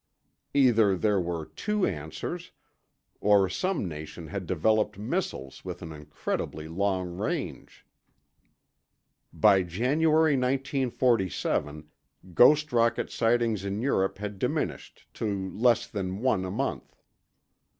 [0.55, 2.49] Either there were two answers,
[3.19, 7.85] or some nation had developed missiles with an incredibly long range.
[9.31, 11.87] By January 1947,
[12.33, 16.95] ghost rocket sightings in Europe had diminished to less than one a month.